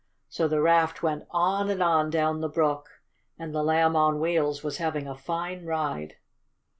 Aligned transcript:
So 0.29 0.47
the 0.47 0.61
raft 0.63 1.03
went 1.03 1.27
on 1.29 1.69
and 1.69 1.83
on 1.83 2.09
down 2.09 2.41
the 2.41 2.49
brook, 2.49 2.89
and 3.37 3.53
the 3.53 3.61
Lamb 3.61 3.95
on 3.95 4.19
Wheels 4.19 4.63
was 4.63 4.77
having 4.77 5.07
a 5.07 5.13
fine 5.13 5.63
ride. 5.63 6.17